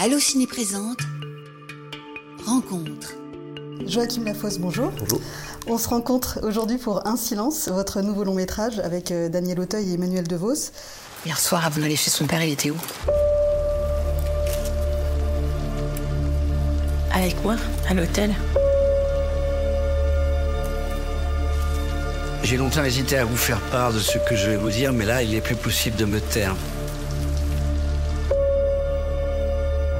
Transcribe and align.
Allociné 0.00 0.46
présente 0.46 1.00
Rencontre. 2.46 3.14
Joachim 3.84 4.22
Lafosse, 4.24 4.58
bonjour. 4.58 4.92
Bonjour. 4.96 5.20
On 5.66 5.76
se 5.76 5.88
rencontre 5.88 6.38
aujourd'hui 6.44 6.78
pour 6.78 7.04
Un 7.04 7.16
silence, 7.16 7.66
votre 7.66 8.00
nouveau 8.00 8.22
long 8.22 8.34
métrage 8.34 8.78
avec 8.78 9.10
euh, 9.10 9.28
Daniel 9.28 9.58
Auteuil 9.58 9.90
et 9.90 9.94
Emmanuel 9.94 10.28
DeVos. 10.28 10.70
Hier 11.26 11.36
soir, 11.40 11.66
avant 11.66 11.80
d'aller 11.80 11.96
chez 11.96 12.10
son 12.10 12.28
père, 12.28 12.44
il 12.44 12.52
était 12.52 12.70
où? 12.70 12.76
Avec 17.12 17.42
moi, 17.42 17.56
à 17.90 17.94
l'hôtel. 17.94 18.32
J'ai 22.44 22.56
longtemps 22.56 22.84
hésité 22.84 23.18
à 23.18 23.24
vous 23.24 23.36
faire 23.36 23.60
part 23.72 23.92
de 23.92 23.98
ce 23.98 24.18
que 24.18 24.36
je 24.36 24.48
vais 24.48 24.56
vous 24.58 24.70
dire, 24.70 24.92
mais 24.92 25.04
là, 25.04 25.24
il 25.24 25.34
est 25.34 25.40
plus 25.40 25.56
possible 25.56 25.96
de 25.96 26.04
me 26.04 26.20
taire. 26.20 26.54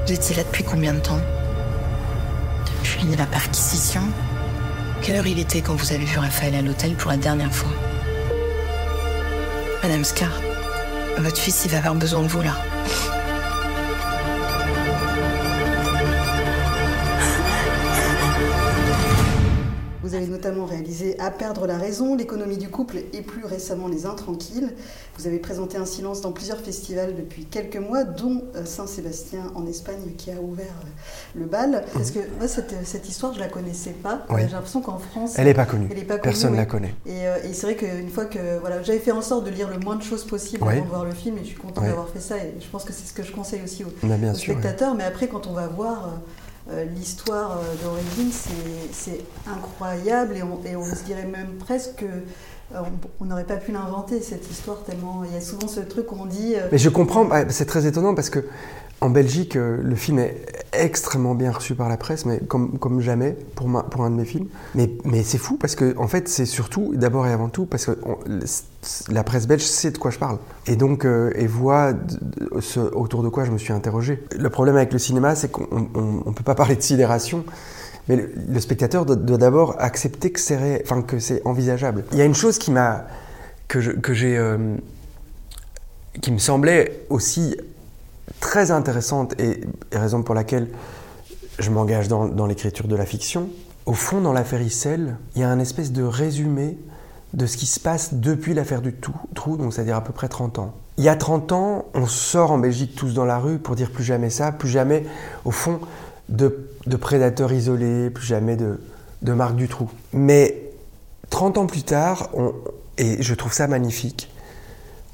Vous 0.09 0.15
étiez 0.15 0.35
là 0.37 0.43
depuis 0.43 0.63
combien 0.63 0.95
de 0.95 0.99
temps 1.01 1.19
Depuis 2.65 3.15
la 3.15 3.27
perquisition 3.27 4.01
Quelle 5.03 5.17
heure 5.17 5.27
il 5.27 5.37
était 5.37 5.61
quand 5.61 5.75
vous 5.75 5.93
avez 5.93 6.03
vu 6.03 6.17
Raphaël 6.17 6.55
à 6.55 6.63
l'hôtel 6.63 6.95
pour 6.95 7.11
la 7.11 7.17
dernière 7.17 7.53
fois 7.53 7.69
Madame 9.83 10.03
Scar, 10.03 10.31
votre 11.19 11.37
fils, 11.37 11.61
il 11.65 11.69
va 11.69 11.77
avoir 11.77 11.93
besoin 11.93 12.23
de 12.23 12.27
vous 12.27 12.41
là. 12.41 12.57
Notamment 20.29 20.65
réalisé 20.65 21.17
À 21.19 21.31
perdre 21.31 21.67
la 21.67 21.77
raison, 21.77 22.15
l'économie 22.15 22.57
du 22.57 22.69
couple 22.69 22.97
et 23.13 23.21
plus 23.21 23.45
récemment 23.45 23.87
Les 23.87 24.05
Intranquilles. 24.05 24.69
Vous 25.17 25.27
avez 25.27 25.39
présenté 25.39 25.77
Un 25.77 25.85
silence 25.85 26.21
dans 26.21 26.31
plusieurs 26.31 26.59
festivals 26.59 27.15
depuis 27.15 27.45
quelques 27.45 27.77
mois, 27.77 28.03
dont 28.03 28.43
euh, 28.55 28.65
Saint-Sébastien 28.65 29.51
en 29.55 29.65
Espagne 29.67 30.13
qui 30.17 30.31
a 30.31 30.39
ouvert 30.41 30.65
euh, 30.65 31.39
le 31.39 31.45
bal. 31.45 31.83
Parce 31.93 32.11
que 32.11 32.19
moi, 32.37 32.47
cette, 32.47 32.73
cette 32.85 33.09
histoire, 33.09 33.33
je 33.33 33.39
la 33.39 33.47
connaissais 33.49 33.91
pas. 33.91 34.25
Oui. 34.29 34.41
J'ai 34.45 34.53
l'impression 34.53 34.81
qu'en 34.81 34.97
France. 34.99 35.33
Elle 35.37 35.45
n'est 35.45 35.53
pas 35.53 35.65
connue. 35.65 35.87
Elle 35.91 35.97
est 35.99 36.03
pas 36.03 36.17
connue, 36.17 36.23
Personne 36.23 36.51
ne 36.53 36.57
la 36.57 36.65
connaît. 36.65 36.95
Et, 37.05 37.27
euh, 37.27 37.37
et 37.43 37.53
c'est 37.53 37.65
vrai 37.67 37.75
qu'une 37.75 38.09
fois 38.09 38.25
que 38.25 38.59
voilà, 38.59 38.81
j'avais 38.83 38.99
fait 38.99 39.11
en 39.11 39.21
sorte 39.21 39.45
de 39.45 39.49
lire 39.49 39.69
le 39.69 39.79
moins 39.79 39.95
de 39.95 40.03
choses 40.03 40.23
possible 40.25 40.63
avant 40.67 40.81
de 40.81 40.87
voir 40.87 41.05
le 41.05 41.11
film, 41.11 41.37
et 41.37 41.41
je 41.41 41.47
suis 41.49 41.57
contente 41.57 41.83
d'avoir 41.83 42.07
fait 42.09 42.19
ça. 42.21 42.37
Et 42.37 42.53
je 42.59 42.67
pense 42.67 42.83
que 42.83 42.93
c'est 42.93 43.05
ce 43.07 43.13
que 43.13 43.23
je 43.23 43.31
conseille 43.31 43.61
aussi 43.63 43.83
aux, 43.83 43.87
Mais 44.03 44.17
bien 44.17 44.31
aux 44.31 44.35
sûr. 44.35 44.53
spectateurs. 44.53 44.95
Mais 44.95 45.03
après, 45.03 45.27
quand 45.27 45.47
on 45.47 45.53
va 45.53 45.67
voir 45.67 46.05
euh, 46.05 46.07
euh, 46.09 46.48
l'histoire 46.95 47.57
euh, 47.59 47.75
d'origine, 47.83 48.31
c'est- 48.31 49.23
incroyable 49.47 50.35
et 50.37 50.43
on, 50.75 50.83
se 50.83 51.03
dirait 51.03 51.25
même 51.25 51.53
presque 51.59 51.95
que 51.97 52.05
euh, 52.05 52.81
on 53.19 53.25
n'aurait 53.25 53.45
pas 53.45 53.57
pu 53.57 53.71
l'inventer 53.71 54.21
cette 54.21 54.49
histoire 54.51 54.83
tellement 54.83 55.23
il 55.25 55.33
y 55.33 55.37
a 55.37 55.41
souvent 55.41 55.67
ce 55.67 55.79
truc 55.79 56.11
où 56.11 56.17
on 56.19 56.25
dit 56.25 56.55
euh, 56.55 56.67
Mais 56.71 56.77
je 56.77 56.89
comprends, 56.89 57.25
ouais, 57.25 57.47
c'est 57.49 57.65
très 57.65 57.87
étonnant 57.87 58.13
parce 58.13 58.29
que 58.29 58.45
en 59.01 59.09
Belgique, 59.09 59.55
euh, 59.55 59.77
le 59.81 59.95
film 59.95 60.19
est 60.19 60.35
extrêmement 60.73 61.33
bien 61.33 61.51
reçu 61.51 61.73
par 61.73 61.87
la 61.87 61.97
presse, 61.97 62.25
mais 62.25 62.39
comme, 62.39 62.99
jamais 62.99 63.35
pour, 63.55 63.69
un 64.03 64.09
de 64.09 64.15
mes 64.15 64.25
films. 64.25 64.47
Mais, 64.75 65.23
c'est 65.23 65.37
fou 65.37 65.57
parce 65.57 65.75
que, 65.75 65.97
en 65.97 66.07
fait, 66.07 66.27
c'est 66.27 66.45
surtout, 66.45 66.93
d'abord 66.95 67.25
et 67.25 67.31
avant 67.31 67.49
tout, 67.49 67.65
parce 67.65 67.85
que 67.85 67.97
la 69.09 69.23
presse 69.23 69.47
belge 69.47 69.63
sait 69.63 69.91
de 69.91 69.97
quoi 69.97 70.11
je 70.11 70.19
parle. 70.19 70.37
Et 70.67 70.75
donc, 70.75 71.05
euh, 71.05 71.31
et 71.35 71.47
voit 71.47 71.93
ce 72.59 72.79
autour 72.79 73.23
de 73.23 73.29
quoi 73.29 73.45
je 73.45 73.51
me 73.51 73.57
suis 73.57 73.73
interrogé. 73.73 74.21
Le 74.37 74.49
problème 74.49 74.75
avec 74.75 74.91
le 74.91 74.99
cinéma, 74.99 75.35
c'est 75.35 75.49
qu'on 75.49 75.67
ne 76.25 76.33
peut 76.33 76.43
pas 76.43 76.55
parler 76.55 76.75
de 76.75 76.81
sidération. 76.81 77.45
Mais 78.09 78.17
le, 78.17 78.59
spectateur 78.59 79.05
doit, 79.05 79.37
d'abord 79.37 79.75
accepter 79.79 80.31
que 80.31 80.39
c'est 80.39 80.81
enfin, 80.83 81.03
que 81.03 81.19
c'est 81.19 81.41
envisageable. 81.45 82.03
Il 82.11 82.17
y 82.17 82.21
a 82.21 82.25
une 82.25 82.35
chose 82.35 82.57
qui 82.57 82.71
m'a 82.71 83.05
que 83.67 83.81
je- 83.81 83.91
que 83.91 84.13
j'ai 84.15 84.35
euh, 84.35 84.57
qui 86.19 86.31
me 86.31 86.39
semblait 86.39 87.05
aussi 87.09 87.55
très 88.39 88.71
intéressante 88.71 89.39
et, 89.39 89.61
raison 89.91 90.23
pour 90.23 90.35
laquelle 90.35 90.67
je 91.59 91.69
m'engage 91.69 92.07
dans, 92.07 92.45
l'écriture 92.45 92.87
de 92.87 92.95
la 92.95 93.05
fiction. 93.05 93.49
Au 93.85 93.93
fond, 93.93 94.21
dans 94.21 94.33
l'affaire 94.33 94.61
Issel, 94.61 95.17
il 95.35 95.41
y 95.41 95.43
a 95.43 95.49
un 95.49 95.59
espèce 95.59 95.91
de 95.91 96.03
résumé 96.03 96.77
de 97.33 97.45
ce 97.45 97.57
qui 97.57 97.65
se 97.65 97.79
passe 97.79 98.13
depuis 98.13 98.53
l'affaire 98.53 98.81
du 98.81 98.95
trou, 99.35 99.57
donc 99.57 99.73
c'est-à-dire 99.73 99.95
à 99.95 100.03
peu 100.03 100.13
près 100.13 100.27
30 100.27 100.59
ans. 100.59 100.73
Il 100.97 101.03
y 101.03 101.09
a 101.09 101.15
30 101.15 101.51
ans, 101.51 101.85
on 101.93 102.07
sort 102.07 102.51
en 102.51 102.57
Belgique 102.57 102.95
tous 102.95 103.13
dans 103.13 103.25
la 103.25 103.37
rue 103.37 103.59
pour 103.59 103.75
dire 103.75 103.91
plus 103.91 104.03
jamais 104.03 104.29
ça, 104.29 104.51
plus 104.51 104.69
jamais, 104.69 105.05
au 105.45 105.51
fond, 105.51 105.79
de, 106.27 106.67
prédateurs 106.99 107.51
isolés, 107.51 108.09
plus 108.09 108.25
jamais 108.25 108.55
de, 108.55 108.79
de 109.21 109.33
marques 109.33 109.55
du 109.55 109.67
trou. 109.67 109.89
Mais 110.13 110.71
30 111.29 111.57
ans 111.57 111.65
plus 111.67 111.83
tard, 111.83 112.29
et 112.97 113.21
je 113.21 113.33
trouve 113.35 113.53
ça 113.53 113.67
magnifique, 113.67 114.29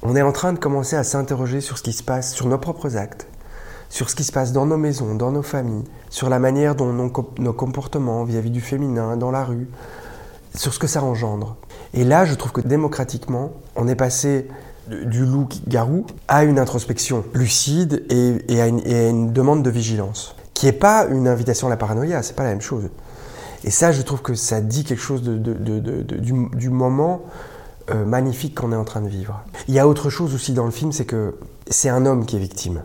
on 0.02 0.14
est 0.16 0.22
en 0.22 0.32
train 0.32 0.52
de 0.52 0.58
commencer 0.58 0.96
à 0.96 1.04
s'interroger 1.04 1.60
sur 1.60 1.78
ce 1.78 1.82
qui 1.82 1.92
se 1.92 2.02
passe, 2.02 2.32
sur 2.34 2.46
nos 2.46 2.58
propres 2.58 2.96
actes, 2.96 3.26
sur 3.88 4.10
ce 4.10 4.14
qui 4.16 4.24
se 4.24 4.32
passe 4.32 4.52
dans 4.52 4.66
nos 4.66 4.76
maisons, 4.76 5.14
dans 5.14 5.30
nos 5.30 5.42
familles, 5.42 5.84
sur 6.10 6.28
la 6.28 6.38
manière 6.38 6.74
dont 6.74 6.92
nos, 6.92 7.08
com- 7.08 7.26
nos 7.38 7.52
comportements 7.52 8.24
vis-à-vis 8.24 8.50
du 8.50 8.60
féminin, 8.60 9.16
dans 9.16 9.30
la 9.30 9.44
rue, 9.44 9.68
sur 10.54 10.72
ce 10.72 10.78
que 10.78 10.86
ça 10.86 11.02
engendre. 11.02 11.56
Et 11.94 12.04
là, 12.04 12.24
je 12.24 12.34
trouve 12.34 12.52
que 12.52 12.60
démocratiquement, 12.60 13.52
on 13.74 13.88
est 13.88 13.94
passé 13.96 14.42
du 14.42 14.56
du 14.88 15.26
loup-garou 15.26 16.06
à 16.28 16.44
une 16.44 16.60
introspection 16.60 17.24
lucide 17.34 18.04
et, 18.08 18.60
à 18.60 18.68
une, 18.68 19.32
demande 19.32 19.64
de 19.64 19.70
vigilance, 19.70 20.36
qui 20.54 20.66
n'est 20.66 20.72
pas 20.72 21.06
une 21.06 21.26
invitation 21.26 21.66
à 21.66 21.70
la 21.70 21.76
paranoïa, 21.76 22.22
c'est 22.22 22.36
pas 22.36 22.44
la 22.44 22.50
même 22.50 22.60
chose. 22.60 22.88
Et 23.64 23.70
ça, 23.70 23.90
je 23.90 24.00
trouve 24.02 24.22
que 24.22 24.36
ça 24.36 24.60
dit 24.60 24.84
quelque 24.84 25.02
chose 25.02 25.22
du 25.24 26.70
moment 26.70 27.22
euh, 27.90 28.04
magnifique 28.04 28.54
qu'on 28.54 28.72
est 28.72 28.76
en 28.76 28.84
train 28.84 29.00
de 29.00 29.08
vivre. 29.08 29.42
Il 29.68 29.74
y 29.74 29.78
a 29.78 29.86
autre 29.86 30.10
chose 30.10 30.34
aussi 30.34 30.52
dans 30.52 30.64
le 30.64 30.70
film, 30.70 30.92
c'est 30.92 31.04
que 31.04 31.36
c'est 31.68 31.88
un 31.88 32.06
homme 32.06 32.26
qui 32.26 32.36
est 32.36 32.40
victime. 32.40 32.82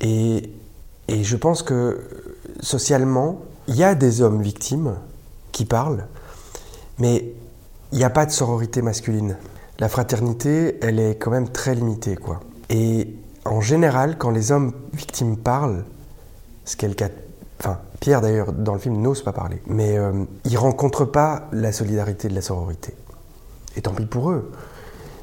Et, 0.00 0.50
et 1.08 1.24
je 1.24 1.36
pense 1.36 1.62
que 1.62 2.00
socialement, 2.60 3.40
il 3.68 3.76
y 3.76 3.84
a 3.84 3.94
des 3.94 4.22
hommes 4.22 4.42
victimes 4.42 4.94
qui 5.52 5.64
parlent, 5.64 6.06
mais 6.98 7.32
il 7.92 7.98
n'y 7.98 8.04
a 8.04 8.10
pas 8.10 8.26
de 8.26 8.30
sororité 8.30 8.82
masculine. 8.82 9.36
La 9.78 9.88
fraternité, 9.88 10.78
elle 10.82 11.00
est 11.00 11.16
quand 11.16 11.30
même 11.30 11.48
très 11.48 11.74
limitée, 11.74 12.16
quoi. 12.16 12.40
Et 12.68 13.14
en 13.44 13.60
général, 13.60 14.18
quand 14.18 14.30
les 14.30 14.52
hommes 14.52 14.72
victimes 14.92 15.36
parlent, 15.36 15.84
ce 16.64 16.76
qui 16.76 16.84
est 16.84 16.88
le 16.88 16.94
cas, 16.94 17.08
enfin 17.58 17.78
Pierre 17.98 18.20
d'ailleurs 18.20 18.52
dans 18.52 18.74
le 18.74 18.78
film 18.78 19.00
n'ose 19.00 19.22
pas 19.22 19.32
parler, 19.32 19.60
mais 19.66 19.98
euh, 19.98 20.24
ils 20.44 20.56
rencontrent 20.56 21.04
pas 21.04 21.48
la 21.52 21.72
solidarité 21.72 22.28
de 22.28 22.34
la 22.34 22.42
sororité. 22.42 22.94
Et 23.76 23.82
tant 23.82 23.92
pis 23.92 24.06
pour 24.06 24.30
eux. 24.30 24.50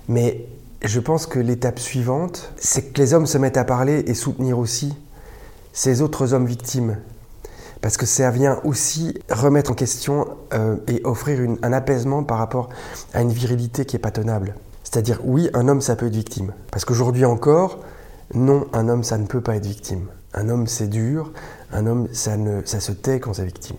Mais 0.07 0.45
je 0.83 0.99
pense 0.99 1.25
que 1.25 1.39
l'étape 1.39 1.79
suivante, 1.79 2.51
c'est 2.57 2.93
que 2.93 3.01
les 3.01 3.13
hommes 3.13 3.25
se 3.25 3.37
mettent 3.37 3.57
à 3.57 3.65
parler 3.65 4.03
et 4.07 4.13
soutenir 4.13 4.57
aussi 4.57 4.95
ces 5.73 6.01
autres 6.01 6.33
hommes 6.33 6.45
victimes. 6.45 6.97
Parce 7.81 7.97
que 7.97 8.05
ça 8.05 8.31
vient 8.31 8.59
aussi 8.63 9.17
remettre 9.29 9.71
en 9.71 9.75
question 9.75 10.27
euh, 10.53 10.77
et 10.87 11.01
offrir 11.03 11.39
un 11.61 11.73
apaisement 11.73 12.23
par 12.23 12.39
rapport 12.39 12.69
à 13.13 13.21
une 13.21 13.31
virilité 13.31 13.85
qui 13.85 13.95
est 13.95 13.99
pas 13.99 14.11
tenable. 14.11 14.55
C'est-à-dire, 14.83 15.19
oui, 15.25 15.49
un 15.53 15.67
homme, 15.67 15.81
ça 15.81 15.95
peut 15.95 16.07
être 16.07 16.15
victime. 16.15 16.53
Parce 16.71 16.85
qu'aujourd'hui 16.85 17.25
encore, 17.25 17.79
non, 18.33 18.67
un 18.73 18.89
homme, 18.89 19.03
ça 19.03 19.17
ne 19.17 19.25
peut 19.25 19.41
pas 19.41 19.55
être 19.55 19.65
victime. 19.65 20.07
Un 20.33 20.49
homme, 20.49 20.67
c'est 20.67 20.87
dur. 20.87 21.31
Un 21.71 21.85
homme, 21.85 22.07
ça, 22.13 22.31
ça 22.65 22.79
se 22.79 22.91
tait 22.91 23.19
quand 23.19 23.33
c'est 23.33 23.45
victime. 23.45 23.77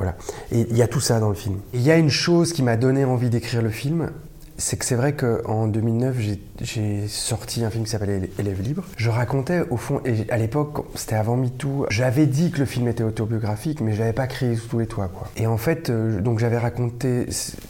Voilà. 0.00 0.16
Et 0.50 0.66
il 0.70 0.76
y 0.78 0.82
a 0.82 0.88
tout 0.88 0.98
ça 1.00 1.20
dans 1.20 1.28
le 1.28 1.34
film. 1.34 1.58
Il 1.74 1.82
y 1.82 1.90
a 1.90 1.98
une 1.98 2.08
chose 2.08 2.54
qui 2.54 2.62
m'a 2.62 2.78
donné 2.78 3.04
envie 3.04 3.28
d'écrire 3.28 3.60
le 3.60 3.68
film, 3.68 4.10
c'est 4.56 4.78
que 4.78 4.84
c'est 4.86 4.94
vrai 4.94 5.12
qu'en 5.12 5.66
2009, 5.66 6.16
j'ai- 6.62 7.06
sorti 7.06 7.64
un 7.64 7.70
film 7.70 7.84
qui 7.84 7.90
s'appelait 7.90 8.30
Élève 8.38 8.62
libre. 8.62 8.84
Je 8.96 9.10
racontais 9.10 9.60
au 9.68 9.76
fond, 9.76 10.00
et 10.06 10.24
à 10.30 10.38
l'époque, 10.38 10.86
c'était 10.94 11.16
avant 11.16 11.36
MeToo, 11.36 11.84
j'avais 11.90 12.24
dit 12.24 12.50
que 12.50 12.60
le 12.60 12.64
film 12.64 12.88
était 12.88 13.02
autobiographique, 13.02 13.82
mais 13.82 13.92
je 13.92 13.98
l'avais 13.98 14.14
pas 14.14 14.26
crié 14.26 14.56
sous 14.56 14.68
tous 14.68 14.78
les 14.78 14.86
toits. 14.86 15.10
Et 15.36 15.46
en 15.46 15.58
fait, 15.58 15.90
euh, 15.90 16.20
donc 16.22 16.38
j'avais 16.38 16.58
raconté 16.58 17.26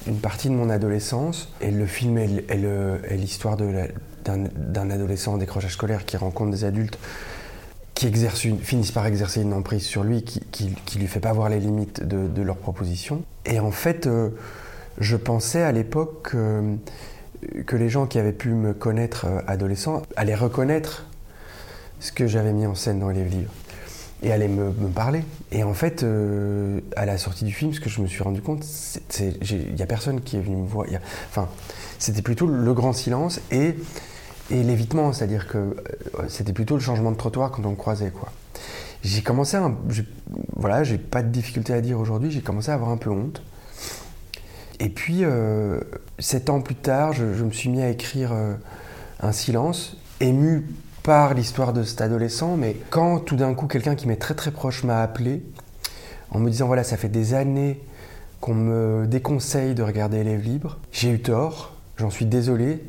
une 0.07 0.19
partie 0.21 0.49
de 0.51 0.55
mon 0.55 0.71
adolescence, 0.71 1.53
et 1.61 1.73
le 1.73 1.87
film 1.87 2.17
est, 2.17 2.45
l'histoire 3.17 3.57
d'un 3.57 4.91
adolescent 4.91 5.35
en 5.35 5.39
décrochage 5.39 5.73
scolaire 5.73 6.05
qui 6.05 6.17
rencontre 6.17 6.53
des 6.53 6.65
adultes 6.65 6.99
qui 8.01 8.07
exercent 8.07 8.47
finissent 8.63 8.93
par 8.93 9.05
exercer 9.05 9.43
une 9.43 9.53
emprise 9.53 9.83
sur 9.83 10.05
lui, 10.05 10.23
qui, 10.23 10.41
qui, 10.51 10.99
lui 10.99 11.07
fait 11.07 11.21
pas 11.21 11.35
voir 11.35 11.51
les 11.51 11.61
limites 11.61 12.03
de, 12.03 12.29
de 12.29 12.41
leurs 12.41 12.57
propositions. 12.57 13.21
Et 13.45 13.61
en 13.61 13.73
fait, 13.73 14.07
euh, 14.07 14.31
je 14.99 15.17
pensais 15.17 15.61
à 15.61 15.71
l'époque 15.71 16.31
euh, 16.35 16.77
que 17.67 17.77
les 17.77 17.91
gens 17.91 18.07
qui 18.07 18.19
avaient 18.19 18.33
pu 18.33 18.49
me 18.49 18.73
connaître 18.73 19.27
euh, 19.27 19.41
adolescent 19.47 20.01
allaient 20.17 20.35
reconnaître 20.35 21.05
ce 21.99 22.11
que 22.11 22.27
j'avais 22.27 22.55
mis 22.55 22.65
en 22.65 22.75
scène 22.75 23.01
dans 23.01 23.11
les 23.11 23.23
livres 23.23 23.53
et 24.23 24.33
allaient 24.33 24.49
me, 24.49 24.73
parler. 24.89 25.23
Et 25.53 25.63
en 25.63 25.75
fait, 25.75 26.03
euh, 26.03 26.81
à 26.97 27.05
la 27.05 27.19
sortie 27.19 27.45
du 27.45 27.53
film, 27.53 27.75
ce 27.75 27.81
que 27.81 27.91
je 27.91 28.01
me 28.01 28.07
suis 28.07 28.23
rendu 28.23 28.41
compte, 28.41 28.65
il 29.19 29.75
n'y 29.75 29.83
a 29.83 29.87
personne 29.87 30.23
qui 30.23 30.39
est 30.39 30.41
venu 30.41 30.57
me 30.57 30.67
voir. 30.67 30.87
Enfin, 31.29 31.51
c'était 31.99 32.23
plutôt 32.23 32.47
le 32.47 32.73
grand 32.73 32.95
silence 32.95 33.43
et 33.51 33.75
et 34.51 34.63
l'évitement, 34.63 35.13
c'est-à-dire 35.13 35.47
que 35.47 35.59
euh, 35.59 35.75
c'était 36.29 36.53
plutôt 36.53 36.75
le 36.75 36.81
changement 36.81 37.13
de 37.13 37.17
trottoir 37.17 37.51
quand 37.51 37.65
on 37.65 37.71
me 37.71 37.77
croisait. 37.77 38.13
J'ai 39.03 39.23
commencé 39.23 39.57
à, 39.57 39.73
voilà, 40.57 40.85
j'ai 40.85 40.99
pas 40.99 41.23
de 41.23 41.29
difficulté 41.29 41.73
à 41.73 41.81
dire 41.81 41.99
aujourd'hui, 41.99 42.31
j'ai 42.31 42.43
commencé 42.43 42.71
à 42.71 42.75
avoir 42.75 42.91
un 42.91 42.97
peu 42.97 43.11
honte. 43.11 43.43
Et 44.81 44.89
puis, 44.89 45.25
euh, 45.25 45.81
sept 46.19 46.51
ans 46.51 46.61
plus 46.61 46.75
tard, 46.75 47.13
je, 47.13 47.25
me 47.25 47.51
suis 47.51 47.69
mis 47.69 47.83
à 47.83 47.89
écrire 47.89 48.33
euh, 48.33 48.55
un 49.21 49.33
silence, 49.33 49.97
ému 50.21 50.67
par 51.03 51.35
l'histoire 51.35 51.73
de 51.73 51.83
cet 51.83 52.01
adolescent, 52.01 52.57
mais 52.57 52.77
quand 52.91 53.21
tout 53.21 53.37
d'un 53.37 53.55
coup 53.55 53.67
quelqu'un 53.67 53.95
qui 53.95 54.07
m'est 54.07 54.17
très 54.17 54.35
très 54.35 54.51
proche 54.51 54.85
m'a 54.85 55.01
appelé 55.01 55.43
en 56.31 56.39
me 56.39 56.51
disant 56.51 56.67
voilà, 56.67 56.85
ça 56.85 56.97
fait 56.97 57.09
des 57.09 57.33
années 57.35 57.81
qu'on 58.41 58.55
me 58.55 59.07
déconseille 59.07 59.75
de 59.75 59.83
regarder 59.83 60.19
Élèves 60.19 60.45
libres, 60.45 60.79
j'ai 60.93 61.11
eu 61.11 61.21
tort, 61.21 61.75
j'en 61.97 62.11
suis 62.11 62.27
désolé, 62.27 62.83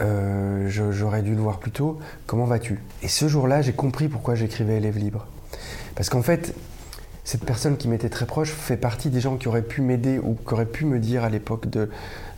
euh, 0.00 0.68
j'aurais 0.68 1.22
dû 1.22 1.34
le 1.34 1.40
voir 1.40 1.58
plus 1.58 1.70
tôt, 1.70 1.98
comment 2.26 2.44
vas-tu? 2.44 2.80
Et 3.02 3.08
ce 3.08 3.28
jour-là, 3.28 3.62
j'ai 3.62 3.72
compris 3.72 4.08
pourquoi 4.08 4.34
j'écrivais 4.34 4.76
Élèves 4.78 4.98
libres. 4.98 5.26
Parce 5.94 6.08
qu'en 6.08 6.22
fait, 6.22 6.54
cette 7.24 7.44
personne 7.44 7.76
qui 7.76 7.88
m'était 7.88 8.08
très 8.08 8.26
proche 8.26 8.50
fait 8.50 8.76
partie 8.76 9.10
des 9.10 9.20
gens 9.20 9.36
qui 9.36 9.48
auraient 9.48 9.62
pu 9.62 9.82
m'aider 9.82 10.18
ou 10.18 10.34
qui 10.34 10.54
auraient 10.54 10.66
pu 10.66 10.86
me 10.86 10.98
dire 10.98 11.24
à 11.24 11.28
l'époque 11.28 11.68
de, 11.68 11.90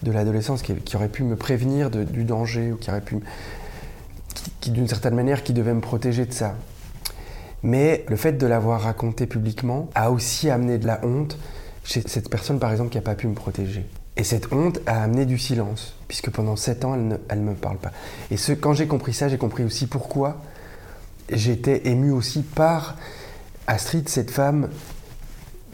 de 0.02 0.12
l'adolescence, 0.12 0.62
qui, 0.62 0.96
auraient 0.96 1.08
pu 1.08 1.22
me 1.22 1.36
prévenir 1.36 1.90
du 1.90 2.24
danger 2.24 2.72
ou 2.72 2.76
qui 2.76 2.90
auraient 2.90 3.00
pu, 3.00 3.20
d'une 4.66 4.88
certaine 4.88 5.14
manière, 5.14 5.42
qui 5.42 5.52
devaient 5.52 5.74
me 5.74 5.80
protéger 5.80 6.26
de 6.26 6.32
ça. 6.32 6.56
Mais 7.62 8.04
le 8.08 8.16
fait 8.16 8.32
de 8.32 8.46
l'avoir 8.46 8.82
raconté 8.82 9.26
publiquement 9.26 9.88
a 9.94 10.10
aussi 10.10 10.50
amené 10.50 10.76
de 10.76 10.86
la 10.86 11.00
honte 11.02 11.38
chez 11.82 12.02
cette 12.06 12.28
personne, 12.28 12.58
par 12.58 12.72
exemple, 12.72 12.90
qui 12.90 12.98
n'a 12.98 13.02
pas 13.02 13.14
pu 13.14 13.26
me 13.26 13.34
protéger. 13.34 13.86
Et 14.16 14.24
cette 14.24 14.52
honte 14.52 14.80
a 14.86 15.02
amené 15.02 15.26
du 15.26 15.38
silence, 15.38 15.94
puisque 16.06 16.30
pendant 16.30 16.56
sept 16.56 16.84
ans, 16.84 16.94
elle 17.28 17.40
ne 17.40 17.50
me 17.50 17.54
parle 17.54 17.78
pas. 17.78 17.90
Et 18.30 18.36
ce, 18.36 18.52
quand 18.52 18.72
j'ai 18.72 18.86
compris 18.86 19.12
ça, 19.12 19.28
j'ai 19.28 19.38
compris 19.38 19.64
aussi 19.64 19.86
pourquoi 19.86 20.40
j'étais 21.30 21.88
ému 21.88 22.12
aussi 22.12 22.42
par 22.42 22.96
Astrid, 23.66 24.08
cette 24.08 24.30
femme 24.30 24.68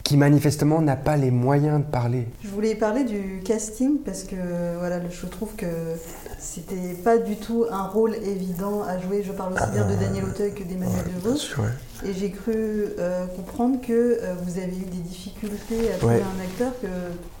qui 0.03 0.17
manifestement 0.17 0.81
n'a 0.81 0.95
pas 0.95 1.17
les 1.17 1.31
moyens 1.31 1.79
de 1.79 1.85
parler. 1.85 2.27
Je 2.43 2.49
voulais 2.49 2.75
parler 2.75 3.03
du 3.03 3.41
casting 3.45 3.99
parce 4.03 4.23
que 4.23 4.35
voilà, 4.79 4.99
je 5.09 5.25
trouve 5.27 5.49
que 5.55 5.65
c'était 6.39 6.93
pas 7.03 7.17
du 7.17 7.35
tout 7.35 7.65
un 7.69 7.83
rôle 7.83 8.15
évident 8.15 8.81
à 8.83 8.99
jouer. 8.99 9.23
Je 9.25 9.31
parle 9.31 9.53
aussi 9.53 9.71
bien 9.73 9.85
de 9.87 9.95
Daniel 9.95 10.25
Auteuil 10.25 10.53
que 10.53 10.63
d'Emmanuel 10.63 11.05
Ouais, 11.05 11.11
DeVos. 11.15 11.61
ouais. 11.61 12.09
Et 12.09 12.13
j'ai 12.13 12.31
cru 12.31 12.53
euh, 12.97 13.27
comprendre 13.27 13.79
que 13.81 13.91
euh, 14.21 14.33
vous 14.43 14.57
avez 14.57 14.75
eu 14.75 14.85
des 14.91 14.97
difficultés 15.03 15.91
à 15.93 15.97
trouver 15.97 16.15
Ouais. 16.15 16.21
un 16.21 16.43
acteur, 16.43 16.71
que 16.81 16.87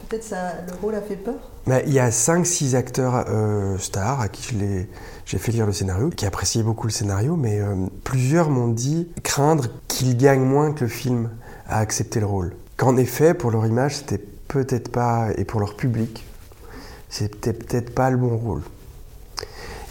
peut-être 0.07 0.23
ça, 0.23 0.51
le 0.67 0.73
rôle 0.81 0.93
a 0.93 1.01
fait 1.01 1.15
peur. 1.15 1.33
Bah, 1.65 1.81
il 1.85 1.91
y 1.93 1.99
a 1.99 2.09
5-6 2.11 2.75
acteurs 2.75 3.25
euh, 3.27 3.77
stars 3.79 4.21
à 4.21 4.27
qui 4.27 4.43
je 4.53 4.59
l'ai- 4.59 4.89
j'ai 5.25 5.37
fait 5.39 5.51
lire 5.51 5.65
le 5.65 5.73
scénario, 5.73 6.09
qui 6.09 6.25
appréciaient 6.27 6.61
beaucoup 6.63 6.85
le 6.85 6.91
scénario, 6.91 7.35
mais 7.35 7.59
euh, 7.59 7.73
plusieurs 8.03 8.49
m'ont 8.51 8.67
dit 8.67 9.07
craindre 9.23 9.65
qu'ils 9.87 10.15
gagnent 10.15 10.43
moins 10.45 10.73
que 10.73 10.81
le 10.81 10.89
film 10.89 11.29
à 11.71 11.79
accepter 11.79 12.19
le 12.19 12.27
rôle. 12.27 12.53
Qu'en 12.77 12.97
effet, 12.97 13.33
pour 13.33 13.49
leur 13.49 13.65
image, 13.65 13.97
c'était 13.97 14.17
peut-être 14.17 14.91
pas, 14.91 15.29
et 15.37 15.45
pour 15.45 15.59
leur 15.59 15.75
public, 15.75 16.23
c'était 17.09 17.53
peut-être 17.53 17.95
pas 17.95 18.09
le 18.11 18.17
bon 18.17 18.37
rôle. 18.37 18.61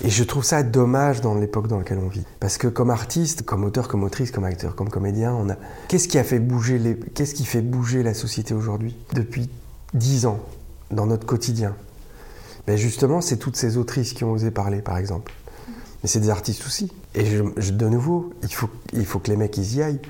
Et 0.03 0.09
je 0.09 0.25
trouve 0.25 0.45
ça 0.45 0.63
dommage 0.63 1.21
dans 1.21 1.35
l'époque 1.35 1.67
dans 1.67 1.79
laquelle 1.79 1.99
on 1.99 2.09
vit. 2.09 2.25
Parce 2.39 2.57
que 2.57 2.69
comme 2.69 2.91
artiste, 2.91 3.43
comme 3.43 3.65
auteur, 3.65 3.89
comme 3.89 4.03
autrice, 4.03 4.31
comme 4.31 4.45
acteur, 4.45 4.75
comme 4.75 4.89
comédien, 4.89 5.35
on 5.35 5.51
a... 5.51 5.57
Qu'est-ce 5.89 6.09
qui 6.09 6.19
a 6.19 6.25
fait 6.25 6.39
bouger 6.39 6.79
les... 6.79 6.97
Qu'est-ce 6.97 7.35
qui 7.35 7.45
fait 7.45 7.61
bouger 7.61 8.03
la 8.03 8.15
société 8.15 8.55
aujourd'hui 8.55 8.97
Depuis 9.13 9.51
dix 9.93 10.25
ans, 10.25 10.41
dans 10.91 11.07
notre 11.07 11.27
quotidien? 11.27 11.75
Ben 12.67 12.77
Justement, 12.77 13.21
c'est 13.21 13.37
toutes 13.37 13.57
ces 13.57 13.77
autrices 13.77 14.15
qui 14.15 14.25
ont 14.25 14.33
osé 14.33 14.51
parler, 14.51 14.81
par 14.81 14.97
exemple. 14.97 15.33
Mais 16.03 16.09
c'est 16.09 16.21
des 16.21 16.31
artistes 16.31 16.65
aussi. 16.67 16.91
Et 17.15 17.25
je, 17.27 17.43
je- 17.57 17.73
de 17.73 17.87
nouveau, 17.89 18.31
il 18.43 18.53
faut, 18.55 18.69
il 18.93 19.05
faut 19.07 19.19
que 19.19 19.31
les 19.31 19.37
mecs 19.37 19.57
ils 19.59 19.77
y 19.77 19.83
aillent. 19.83 20.01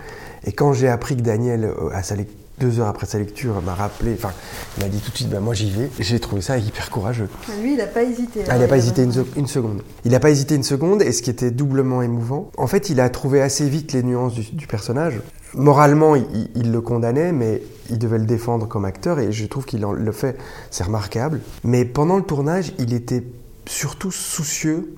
Et 0.44 0.52
quand 0.52 0.72
j'ai 0.72 0.88
appris 0.88 1.16
que 1.16 1.22
Daniel, 1.22 1.64
euh, 1.64 1.90
à 1.92 2.02
sa 2.02 2.14
deux 2.60 2.78
heures 2.78 2.88
après 2.88 3.06
sa 3.06 3.18
lecture, 3.18 3.60
m'a 3.62 3.74
rappelé, 3.74 4.12
enfin, 4.12 4.32
il 4.76 4.82
m'a 4.84 4.90
dit 4.90 4.98
tout 5.00 5.10
de 5.10 5.16
suite, 5.16 5.30
ben 5.30 5.40
moi 5.40 5.54
j'y 5.54 5.70
vais, 5.70 5.88
j'ai 5.98 6.20
trouvé 6.20 6.42
ça 6.42 6.58
hyper 6.58 6.90
courageux. 6.90 7.28
Lui, 7.62 7.72
il 7.72 7.78
n'a 7.78 7.86
pas 7.86 8.02
hésité. 8.02 8.40
Ah, 8.50 8.56
il 8.56 8.60
n'a 8.60 8.68
pas 8.68 8.76
hésité 8.76 9.02
une, 9.02 9.12
se- 9.12 9.20
une 9.36 9.46
seconde. 9.46 9.80
Il 10.04 10.10
n'a 10.12 10.20
pas 10.20 10.28
hésité 10.30 10.56
une 10.56 10.62
seconde, 10.62 11.00
et 11.00 11.10
ce 11.12 11.22
qui 11.22 11.30
était 11.30 11.50
doublement 11.50 12.02
émouvant, 12.02 12.50
en 12.58 12.66
fait, 12.66 12.90
il 12.90 13.00
a 13.00 13.08
trouvé 13.08 13.40
assez 13.40 13.66
vite 13.66 13.94
les 13.94 14.02
nuances 14.02 14.34
du, 14.34 14.42
du 14.54 14.66
personnage. 14.66 15.20
Moralement, 15.54 16.14
il, 16.16 16.70
le 16.70 16.80
condamnait, 16.82 17.32
mais 17.32 17.62
il 17.88 17.98
devait 17.98 18.18
le 18.18 18.26
défendre 18.26 18.68
comme 18.68 18.84
acteur, 18.84 19.18
et 19.20 19.32
je 19.32 19.46
trouve 19.46 19.64
qu'il 19.64 19.80
le 19.80 20.12
fait, 20.12 20.36
c'est 20.70 20.84
remarquable. 20.84 21.40
Mais 21.64 21.86
pendant 21.86 22.18
le 22.18 22.22
tournage, 22.22 22.72
il 22.78 22.92
était 22.92 23.24
surtout 23.66 24.10
soucieux 24.10 24.94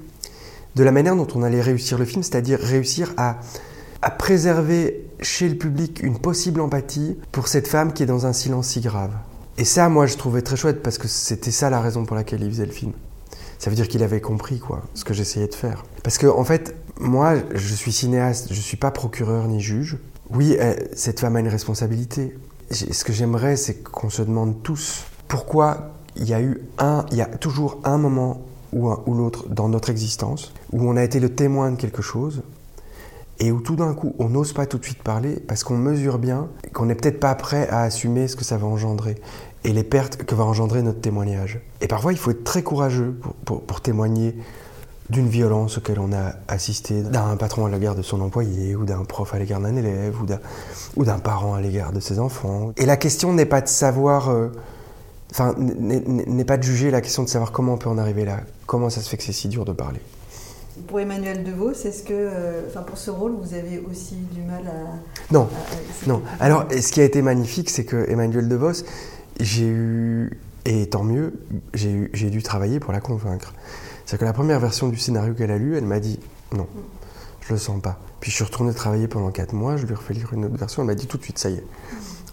de 0.75 0.85
la 0.85 0.93
manière 0.93 1.17
dont 1.17 1.29
on 1.35 1.43
allait 1.43 1.61
réussir 1.61 1.99
le 1.99 2.05
film, 2.05 2.23
c'est-à-dire 2.23 2.59
réussir 2.59 3.13
à, 3.17 3.39
à 4.01 4.11
préserver 4.11 5.07
chez 5.21 5.49
le 5.49 5.57
public 5.57 6.03
une 6.03 6.19
possible 6.19 6.61
empathie 6.61 7.17
pour 7.31 7.49
cette 7.49 7.69
femme 7.69 7.93
qui 7.93 8.03
est 8.03 8.07
dans 8.07 8.27
un 8.27 8.33
silence 8.33 8.69
si 8.69 8.81
grave. 8.81 9.13
Et 9.59 9.65
ça, 9.65 9.89
moi, 9.89 10.07
je 10.07 10.17
trouvais 10.17 10.43
très 10.43 10.57
chouette 10.57 10.83
parce 10.83 10.99
que 10.99 11.09
c'était 11.09 11.51
ça 11.51 11.71
la 11.71 11.81
raison 11.81 12.05
pour 12.05 12.17
laquelle 12.17 12.43
il 12.43 12.51
faisait 12.51 12.67
le 12.67 12.73
film. 12.73 12.93
Ça 13.59 13.71
veut 13.71 13.77
dire 13.77 13.87
qu'il 13.87 14.03
avait 14.03 14.21
compris 14.21 14.59
quoi, 14.59 14.83
ce 14.95 15.05
que 15.05 15.15
j'essayais 15.15 15.47
de 15.47 15.55
faire. 15.55 15.85
Parce 16.03 16.19
que 16.19 16.27
en 16.27 16.45
fait, 16.45 16.75
moi, 16.99 17.35
je 17.55 17.75
suis 17.75 17.93
cinéaste, 17.93 18.53
je 18.53 18.61
suis 18.61 18.77
pas 18.77 18.91
procureur 18.91 19.47
ni 19.47 19.61
juge. 19.61 19.99
Oui, 20.31 20.57
euh, 20.59 20.75
cette 20.95 21.21
femme 21.21 21.37
a 21.37 21.41
une 21.41 21.49
responsabilité. 21.49 22.37
Ce 22.71 23.05
que 23.05 23.13
j'aimerais, 23.13 23.57
c'est 23.57 23.83
qu'on 23.83 24.09
se 24.09 24.23
demande 24.23 24.63
tous 24.63 25.05
pourquoi 25.29 25.93
il 26.17 26.29
y 26.29 26.35
a 26.35 26.41
eu 26.41 26.61
un, 26.79 27.05
il 27.11 27.19
y 27.19 27.23
a 27.23 27.27
toujours 27.27 27.81
un 27.85 27.99
moment 27.99 28.43
ou 28.73 28.91
ou 29.07 29.15
l'autre 29.15 29.49
dans 29.49 29.69
notre 29.69 29.91
existence 29.91 30.53
où 30.73 30.89
on 30.89 30.97
a 30.97 31.05
été 31.05 31.21
le 31.21 31.35
témoin 31.35 31.71
de 31.73 31.77
quelque 31.77 32.03
chose 32.03 32.43
et 33.39 33.51
où 33.51 33.61
tout 33.61 33.77
d'un 33.77 33.95
coup 33.95 34.15
on 34.19 34.29
n'ose 34.29 34.53
pas 34.53 34.67
tout 34.67 34.79
de 34.79 34.85
suite 34.85 35.03
parler 35.03 35.41
parce 35.47 35.65
qu'on 35.65 35.77
mesure 35.77 36.19
bien 36.19 36.49
qu'on 36.73 36.87
n'est 36.87 36.95
peut-être 36.95 37.21
pas 37.21 37.35
prêt 37.35 37.69
à 37.69 37.83
assumer 37.83 38.29
ce 38.29 38.37
que 38.37 38.45
ça 38.45 38.57
va 38.57 38.67
engendrer 38.67 39.17
et 39.65 39.73
les 39.73 39.85
pertes 39.85 40.17
que 40.17 40.35
va 40.35 40.45
engendrer 40.45 40.83
notre 40.83 41.01
témoignage. 41.01 41.61
Et 41.81 41.89
parfois 41.89 42.13
il 42.13 42.19
faut 42.19 42.31
être 42.31 42.45
très 42.45 42.63
courageux 42.63 43.19
pour, 43.45 43.81
témoigner 43.81 44.37
d'une 45.11 45.29
violence 45.29 45.79
auquel 45.79 45.99
on 45.99 46.13
a 46.13 46.35
assisté, 46.49 47.03
d'un 47.03 47.37
patron 47.37 47.67
à 47.67 47.69
l'égard 47.69 47.95
de 47.95 48.03
son 48.03 48.21
employé, 48.21 48.75
ou 48.75 48.85
d'un 48.85 49.05
prof 49.05 49.35
à 49.35 49.39
l'égard 49.39 49.61
d'un 49.61 49.77
élève, 49.77 50.21
ou 50.21 50.27
d'un, 50.27 50.39
ou 50.97 51.05
d'un 51.05 51.19
parent 51.19 51.55
à 51.55 51.61
l'égard 51.61 51.93
de 51.93 52.01
ses 52.01 52.19
enfants. 52.19 52.73
Et 52.77 52.87
la 52.87 52.97
question 52.97 53.33
n'est 53.33 53.47
pas 53.47 53.61
de 53.61 53.69
savoir, 53.69 54.31
euh, 54.31 54.49
enfin, 55.33 55.55
n'est, 55.59 56.45
pas 56.45 56.57
de 56.57 56.63
juger 56.63 56.91
la 56.91 57.01
question 57.01 57.23
de 57.25 57.29
savoir 57.29 57.51
comment 57.51 57.75
on 57.75 57.79
peut 57.79 57.89
en 57.89 57.99
arriver 57.99 58.25
là, 58.25 58.41
comment 58.67 58.91
ça 58.91 59.01
se 59.01 59.09
fait 59.09 59.17
que 59.17 59.23
c'est 59.25 59.33
si 59.33 59.49
dur 59.49 59.65
de 59.65 59.73
parler? 59.73 60.01
Pour 60.87 61.01
Emmanuel 61.01 61.43
DeVos, 61.45 61.73
est-ce 61.73 62.03
que, 62.03 62.13
euh, 62.13 62.63
enfin, 62.69 62.83
pour 62.83 62.97
ce 62.99 63.11
rôle, 63.11 63.33
vous 63.41 63.55
avez 63.55 63.83
aussi 63.91 64.15
du 64.33 64.43
mal 64.43 64.63
à. 64.67 65.33
Non, 65.33 65.43
à- 65.43 65.45
à- 65.45 65.77
c'est 66.01 66.07
Non, 66.07 66.23
alors 66.41 66.67
ce 66.71 66.93
qui 66.93 67.01
a 67.01 67.05
été 67.05 67.21
magnifique, 67.23 67.69
c'est 67.71 67.85
que 67.85 68.09
Emmanuel 68.11 68.49
DeVos, 68.49 68.85
j'ai 69.41 69.67
eu, 69.69 70.39
et 70.65 70.89
tant 70.89 71.05
mieux, 71.05 71.35
j'ai 71.75 72.31
dû 72.31 72.43
travailler 72.43 72.81
pour 72.81 72.93
la 72.93 73.01
convaincre. 73.01 73.53
C'est 74.07 74.19
que 74.19 74.25
la 74.25 74.33
première 74.33 74.61
version 74.61 74.89
du 74.89 74.99
scénario 74.99 75.35
qu'elle 75.35 75.51
a 75.51 75.59
lu, 75.59 75.77
elle 75.77 75.85
m'a 75.85 76.01
dit 76.01 76.19
non, 76.53 76.67
je 77.41 77.53
le 77.53 77.59
sens 77.59 77.81
pas. 77.81 77.99
Puis 78.21 78.31
je 78.31 78.37
suis 78.37 78.45
retourné 78.45 78.73
travailler 78.73 79.09
pendant 79.09 79.31
4 79.31 79.53
mois, 79.55 79.77
je 79.77 79.85
lui 79.87 79.93
ai 79.93 79.97
refait 79.97 80.15
lire 80.15 80.31
une 80.33 80.45
autre 80.45 80.57
version, 80.57 80.83
elle 80.83 80.87
m'a 80.89 80.95
dit 80.95 81.07
tout 81.07 81.19
de 81.19 81.23
suite, 81.23 81.39
ça 81.39 81.51
y 81.51 81.55
est, 81.55 81.65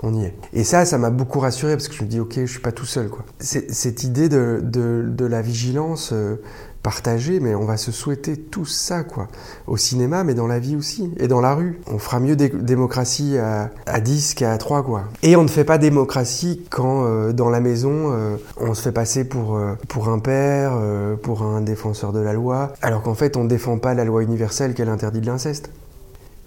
on 0.01 0.13
y 0.13 0.25
est. 0.25 0.33
Et 0.53 0.63
ça, 0.63 0.85
ça 0.85 0.97
m'a 0.97 1.09
beaucoup 1.09 1.39
rassuré 1.39 1.73
parce 1.75 1.87
que 1.87 1.93
je 1.93 2.03
me 2.03 2.07
dis, 2.07 2.19
ok, 2.19 2.33
je 2.35 2.45
suis 2.45 2.61
pas 2.61 2.71
tout 2.71 2.85
seul. 2.85 3.09
Cette 3.39 4.03
idée 4.03 4.29
de, 4.29 5.25
la 5.25 5.41
vigilance 5.41 6.11
euh, 6.13 6.35
partagée, 6.81 7.39
mais 7.39 7.53
on 7.55 7.65
va 7.65 7.75
se 7.77 7.91
souhaiter 7.91 8.37
tout 8.37 8.65
ça, 8.65 9.03
quoi. 9.03 9.27
Au 9.67 9.75
cinéma, 9.77 10.23
mais 10.23 10.33
dans 10.33 10.47
la 10.47 10.59
vie 10.59 10.75
aussi, 10.77 11.11
et 11.17 11.27
dans 11.27 11.41
la 11.41 11.53
rue. 11.53 11.81
On 11.87 11.99
fera 11.99 12.19
mieux 12.19 12.35
dé- 12.37 12.49
démocratie 12.49 13.37
à, 13.37 13.69
à 13.85 13.99
10 13.99 14.33
qu'à 14.35 14.57
3, 14.57 14.83
quoi. 14.83 15.03
Et 15.21 15.35
on 15.35 15.43
ne 15.43 15.49
fait 15.49 15.65
pas 15.65 15.77
démocratie 15.77 16.61
quand, 16.69 17.03
euh, 17.05 17.33
dans 17.33 17.49
la 17.49 17.59
maison, 17.59 18.11
euh, 18.13 18.37
on 18.57 18.73
se 18.73 18.81
fait 18.81 18.93
passer 18.93 19.25
pour, 19.25 19.57
un 19.57 20.19
père, 20.19 20.77
pour 21.21 21.43
un 21.43 21.61
défenseur 21.61 22.13
de 22.13 22.19
la 22.19 22.33
loi, 22.33 22.73
alors 22.81 23.01
qu'en 23.03 23.15
fait, 23.15 23.35
on 23.35 23.43
ne 23.43 23.49
défend 23.49 23.77
pas 23.77 23.93
la 23.93 24.05
loi 24.05 24.23
universelle 24.23 24.73
qu'elle 24.73 24.89
interdit 24.89 25.19
de 25.19 25.27
l'inceste. 25.27 25.69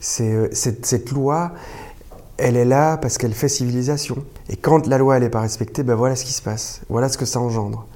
C'est, 0.00 0.52
cette 0.52 1.12
loi, 1.12 1.52
elle 2.38 2.56
est 2.56 2.64
là 2.64 2.96
parce 2.96 3.18
qu'elle 3.18 3.34
fait 3.34 3.48
civilisation. 3.48 4.16
Et 4.48 4.56
quand 4.56 4.86
la 4.86 4.98
loi 4.98 5.16
elle 5.16 5.22
n'est 5.22 5.30
pas 5.30 5.40
respectée, 5.40 5.82
ben 5.82 5.94
voilà 5.94 6.16
ce 6.16 6.24
qui 6.24 6.32
se 6.32 6.42
passe. 6.42 6.80
Voilà 6.88 7.08
ce 7.08 7.18
que 7.18 7.24
ça 7.24 7.40
engendre. 7.40 7.86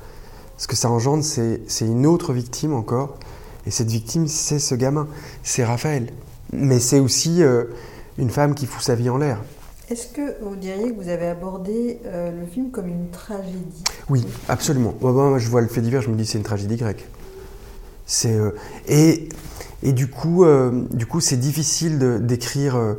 Ce 0.59 0.67
que 0.67 0.77
ça 0.77 0.91
engendre, 0.91 1.23
c'est, 1.23 1.61
une 1.83 2.07
autre 2.07 2.33
victime 2.33 2.73
encore. 2.73 3.19
Et 3.67 3.71
cette 3.71 3.91
victime, 3.91 4.27
c'est 4.27 4.59
ce 4.59 4.75
gamin. 4.75 5.09
C'est 5.43 5.65
Raphaël. 5.65 6.11
Mais 6.53 6.81
c'est 6.81 7.01
aussi 7.01 7.43
euh, 7.43 7.65
une 8.19 8.31
femme 8.31 8.55
qui 8.55 8.67
fout 8.67 8.83
sa 8.83 8.95
vie 8.95 9.11
en 9.11 9.19
l'air. 9.19 9.43
Est-ce 9.91 10.09
que 10.09 10.43
vous 10.43 10.57
diriez 10.57 10.93
que 10.93 11.01
vous 11.01 11.09
avez 11.09 11.27
abordé 11.27 12.01
euh, 12.07 12.31
le 12.33 12.47
film 12.47 12.71
comme 12.71 12.89
une 12.89 13.11
tragédie? 13.11 13.85
Oui, 14.09 14.25
absolument. 14.49 14.95
Moi, 15.01 15.13
moi, 15.13 15.39
je 15.39 15.49
vois 15.49 15.61
le 15.61 15.69
fait 15.69 15.81
divers, 15.81 16.03
je 16.03 16.11
me 16.11 16.17
dis 16.17 16.27
c'est 16.27 16.39
une 16.39 16.45
tragédie 16.45 16.77
grecque. 16.77 17.07
C'est 18.07 18.35
euh, 18.35 18.53
et 18.89 19.29
et 19.83 19.93
du 19.93 20.09
coup, 20.09 20.45
du 20.91 21.07
coup, 21.07 21.21
c'est 21.21 21.37
difficile 21.37 21.99
d'écrire 22.23 22.97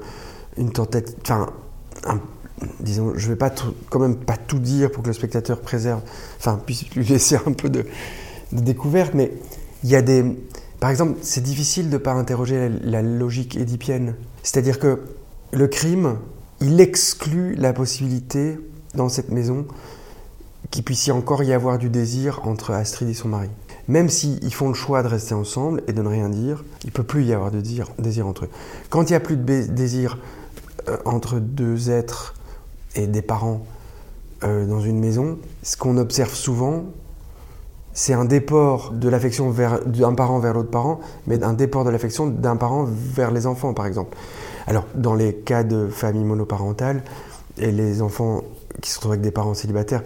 une 0.57 0.71
tentative. 0.71 1.15
Enfin, 1.21 1.47
disons, 2.79 3.13
je 3.15 3.27
vais 3.27 3.35
pas 3.35 3.51
quand 3.89 3.99
même 3.99 4.15
pas 4.15 4.37
tout 4.37 4.59
dire 4.59 4.91
pour 4.91 5.03
que 5.03 5.07
le 5.07 5.13
spectateur 5.13 5.61
préserve, 5.61 6.01
enfin 6.37 6.59
puisse 6.63 6.89
lui 6.91 7.05
laisser 7.09 7.35
un 7.35 7.53
peu 7.53 7.69
de, 7.69 7.85
découverte, 8.51 9.13
mais 9.13 9.31
il 9.83 9.89
y 9.89 9.95
a 9.95 10.01
des, 10.01 10.23
par 10.79 10.89
exemple, 10.89 11.19
c'est 11.21 11.43
difficile 11.43 11.89
de 11.89 11.97
pas 11.97 12.13
interroger 12.13 12.69
la, 12.81 13.01
logique 13.01 13.57
édipienne. 13.57 14.15
C'est-à-dire 14.43 14.79
que 14.79 15.01
le 15.51 15.67
crime, 15.67 16.17
il 16.61 16.79
exclut 16.81 17.55
la 17.55 17.73
possibilité 17.73 18.57
dans 18.95 19.09
cette 19.09 19.29
maison 19.29 19.65
qu'il 20.71 20.83
puisse 20.83 21.09
encore 21.09 21.43
y 21.43 21.53
avoir 21.53 21.77
du 21.77 21.89
désir 21.89 22.41
entre 22.43 22.71
Astrid 22.71 23.09
et 23.09 23.13
son 23.13 23.29
mari. 23.29 23.49
même 23.87 24.09
s'ils 24.09 24.53
font 24.53 24.67
le 24.67 24.73
choix 24.73 25.01
de 25.01 25.07
rester 25.07 25.33
ensemble 25.33 25.81
et 25.87 25.93
de 25.93 26.01
ne 26.01 26.09
rien 26.09 26.27
dire, 26.27 26.65
il 26.83 26.91
peut 26.91 27.03
plus 27.03 27.23
y 27.23 27.33
avoir 27.33 27.51
de 27.51 27.61
désir, 27.61 28.27
entre 28.27 28.45
eux. 28.45 28.49
Quand 28.89 29.03
il 29.03 29.13
n'y 29.13 29.15
a 29.15 29.21
plus 29.21 29.37
de 29.37 29.67
désir 29.67 30.17
entre 31.05 31.39
deux 31.39 31.89
êtres 31.89 32.33
et 32.95 33.07
des 33.07 33.21
parents 33.21 33.65
euh, 34.43 34.65
dans 34.65 34.81
une 34.81 34.99
maison, 34.99 35.39
ce 35.63 35.77
qu'on 35.77 35.97
observe 35.97 36.33
souvent, 36.33 36.85
c'est 37.93 38.13
un 38.13 38.25
déport 38.25 38.91
de 38.91 39.09
l'affection 39.09 39.51
d'un 39.85 40.13
parent 40.13 40.37
vers 40.39 40.53
l'autre 40.53 40.69
parent, 40.69 40.99
mais 41.25 41.43
un 41.43 41.53
déport 41.53 41.83
de 41.83 41.89
l'affection 41.89 42.27
d'un 42.27 42.55
parent 42.55 42.85
vers 42.87 43.31
les 43.31 43.47
enfants, 43.47 43.73
par 43.73 43.87
exemple. 43.87 44.15
Alors, 44.67 44.85
dans 44.93 45.15
les 45.15 45.33
cas 45.33 45.63
de 45.63 45.87
famille 45.87 46.23
monoparentale, 46.23 47.03
et 47.57 47.71
les 47.71 48.03
enfants 48.03 48.43
qui 48.81 48.91
se 48.91 48.97
retrouvent 48.97 49.13
avec 49.13 49.23
des 49.23 49.31
parents 49.31 49.55
célibataires 49.55 50.03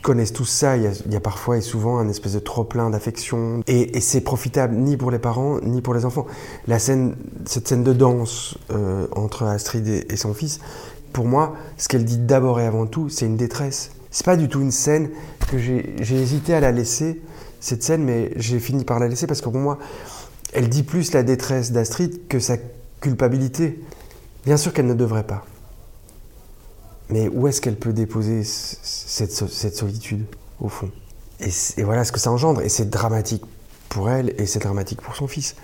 connaissent 0.00 0.32
tous 0.32 0.44
ça. 0.44 0.76
Il 0.76 0.90
y, 1.10 1.16
a, 1.16 1.20
parfois 1.20 1.58
et 1.58 1.60
souvent 1.60 1.98
un 1.98 2.08
espèce 2.08 2.32
de 2.32 2.38
trop-plein 2.38 2.90
d'affection. 2.90 3.62
Et, 3.66 4.00
c'est 4.00 4.20
profitable 4.20 4.74
ni 4.76 4.96
pour 4.96 5.10
les 5.10 5.18
parents, 5.18 5.60
ni 5.62 5.80
pour 5.80 5.94
les 5.94 6.04
enfants. 6.04 6.26
La 6.66 6.78
scène, 6.78 7.16
cette 7.46 7.68
scène 7.68 7.84
de 7.84 7.92
danse 7.92 8.58
euh, 8.70 9.06
entre 9.12 9.44
Astrid 9.44 9.86
et, 10.08 10.16
son 10.16 10.34
fils, 10.34 10.60
pour 11.12 11.24
moi, 11.24 11.54
ce 11.76 11.88
qu'elle 11.88 12.04
dit 12.04 12.18
d'abord 12.18 12.60
et 12.60 12.66
avant 12.66 12.86
tout, 12.86 13.08
c'est 13.08 13.26
une 13.26 13.36
détresse. 13.36 13.92
C'est 14.10 14.24
pas 14.24 14.36
du 14.36 14.48
tout 14.48 14.60
une 14.60 14.70
scène 14.70 15.10
que 15.50 15.58
j'ai 15.58 16.00
hésité 16.00 16.54
à 16.54 16.60
la 16.60 16.72
laisser, 16.72 17.20
cette 17.60 17.82
scène, 17.82 18.04
mais 18.04 18.32
j'ai 18.36 18.58
fini 18.58 18.84
par 18.84 18.98
la 18.98 19.08
laisser 19.08 19.26
parce 19.26 19.40
que 19.40 19.48
pour 19.48 19.60
moi, 19.60 19.78
elle 20.52 20.68
dit 20.68 20.82
plus 20.82 21.12
la 21.12 21.22
détresse 21.22 21.72
d'Astrid 21.72 22.26
que 22.28 22.38
sa 22.38 22.56
culpabilité. 23.00 23.80
Bien 24.46 24.56
sûr 24.56 24.72
qu'elle 24.72 24.86
ne 24.86 24.94
devrait 24.94 25.26
pas. 25.26 25.44
Mais 27.10 27.28
où 27.28 27.48
est-ce 27.48 27.60
qu'elle 27.60 27.76
peut 27.76 27.92
déposer 27.92 28.42
cette, 28.44 29.32
cette, 29.32 29.76
solitude, 29.76 30.26
au 30.60 30.68
fond? 30.68 30.90
Et, 31.40 31.50
et, 31.76 31.82
voilà 31.84 32.04
ce 32.04 32.12
que 32.12 32.18
ça 32.18 32.30
engendre. 32.30 32.60
Et 32.60 32.68
c'est 32.68 32.90
dramatique 32.90 33.42
pour 33.88 34.10
elle 34.10 34.34
et 34.38 34.46
c'est 34.46 34.58
dramatique 34.58 35.00
pour 35.00 35.16
son 35.16 35.26
fils 35.26 35.54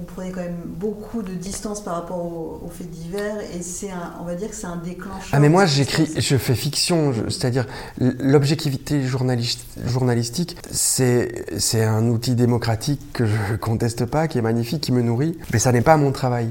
vous 0.00 0.06
prenez 0.06 0.30
quand 0.30 0.40
même 0.40 0.62
beaucoup 0.64 1.22
de 1.22 1.34
distance 1.34 1.84
par 1.84 1.94
rapport 1.94 2.18
aux, 2.18 2.70
faits 2.70 2.90
divers 2.90 3.36
et 3.54 3.62
c'est 3.62 3.90
on 4.20 4.24
va 4.24 4.34
dire 4.34 4.48
que 4.48 4.54
c'est 4.54 4.66
un 4.66 4.76
déclencheur. 4.76 5.28
Ah 5.32 5.40
mais 5.40 5.50
moi 5.50 5.66
j'écris, 5.66 6.08
je 6.16 6.36
fais 6.36 6.54
fiction, 6.54 7.12
c'est-à-dire 7.28 7.66
l'objectivité 7.98 9.02
journalistique, 9.02 10.56
c'est 10.70 11.44
c'est 11.58 11.84
un 11.84 12.06
outil 12.06 12.34
démocratique 12.34 13.00
que 13.12 13.26
je 13.26 13.56
conteste 13.56 14.06
pas, 14.06 14.26
qui 14.26 14.38
est 14.38 14.42
magnifique, 14.42 14.80
qui 14.80 14.92
me 14.92 15.02
nourrit, 15.02 15.36
mais 15.52 15.58
ça 15.58 15.70
n'est 15.70 15.82
pas 15.82 15.98
mon 15.98 16.12
travail. 16.12 16.48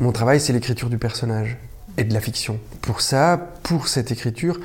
Mon 0.00 0.10
travail 0.10 0.40
c'est 0.40 0.52
l'écriture 0.52 0.90
du 0.90 0.98
personnage 0.98 1.56
et 1.98 2.04
de 2.04 2.14
la 2.14 2.20
fiction. 2.20 2.58
Pour 2.80 3.02
ça, 3.02 3.50
pour 3.64 3.88
cette 3.88 4.12
écriture, 4.12 4.58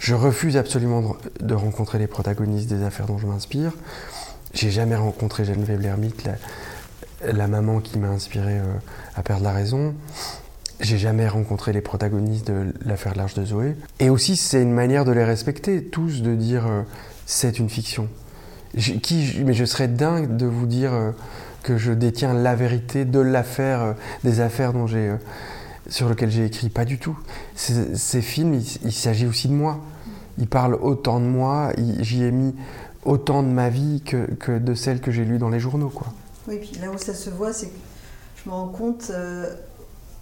je 0.00 0.14
refuse 0.14 0.56
absolument 0.56 1.16
de 1.40 1.54
rencontrer 1.54 1.98
les 1.98 2.08
protagonistes 2.08 2.68
des 2.68 2.82
affaires 2.82 3.06
dont 3.06 3.16
je 3.16 3.26
m'inspire. 3.26 3.72
J'ai 4.52 4.70
jamais 4.70 4.96
rencontré 4.96 5.44
Geneviève 5.44 5.80
Lermite, 5.80 6.28
la 7.22 7.46
maman 7.46 7.80
qui 7.80 7.98
m'a 7.98 8.08
inspiré 8.08 8.58
euh, 8.58 8.64
à 9.14 9.22
perdre 9.22 9.44
la 9.44 9.52
raison. 9.52 9.94
J'ai 10.80 10.98
jamais 10.98 11.28
rencontré 11.28 11.72
les 11.72 11.80
protagonistes 11.80 12.48
de 12.48 12.72
l'affaire 12.84 13.14
L'Arche 13.14 13.34
de 13.34 13.44
Zoé. 13.44 13.76
Et 14.00 14.10
aussi, 14.10 14.34
c'est 14.34 14.60
une 14.60 14.72
manière 14.72 15.04
de 15.04 15.12
les 15.12 15.24
respecter, 15.24 15.84
tous, 15.84 16.22
de 16.22 16.34
dire 16.34 16.66
euh, 16.66 16.82
c'est 17.24 17.60
une 17.60 17.68
fiction. 17.68 18.08
mais 18.74 19.52
je 19.52 19.64
serais 19.64 19.86
dingue 19.86 20.36
de 20.36 20.46
vous 20.46 20.66
dire 20.66 20.92
euh, 20.92 21.10
que 21.62 21.76
je 21.76 21.92
détiens 21.92 22.34
la 22.34 22.56
vérité 22.56 23.04
de 23.04 23.20
l'affaire, 23.20 23.94
des 24.24 24.40
affaires 24.40 24.72
dont 24.72 24.86
j'ai, 24.88 25.12
sur 25.90 26.08
lesquelles 26.08 26.30
j'ai 26.30 26.46
écrit. 26.46 26.70
Pas 26.70 26.86
du 26.86 26.98
tout. 26.98 27.18
Ces 27.54 28.22
films, 28.22 28.54
il, 28.54 28.92
s'agit 28.92 29.26
aussi 29.26 29.48
de 29.48 29.52
moi. 29.52 29.78
Ils 30.38 30.48
parlent 30.48 30.78
autant 30.80 31.20
de 31.20 31.26
moi, 31.26 31.72
j'y 31.98 32.22
ai 32.24 32.30
mis 32.30 32.54
autant 33.04 33.42
de 33.42 33.48
ma 33.48 33.68
vie 33.68 34.00
que, 34.00 34.32
que 34.34 34.58
de 34.58 34.74
celle 34.74 35.00
que 35.00 35.10
j'ai 35.10 35.24
lues 35.24 35.38
dans 35.38 35.50
les 35.50 35.60
journaux. 35.60 35.90
Quoi. 35.90 36.08
Oui, 36.48 36.58
puis 36.58 36.80
là 36.80 36.90
où 36.90 36.96
ça 36.96 37.14
se 37.14 37.28
voit, 37.28 37.52
c'est 37.52 37.66
que 37.66 37.78
je 38.42 38.48
me 38.48 38.54
rends 38.54 38.68
compte 38.68 39.10
euh, 39.10 39.54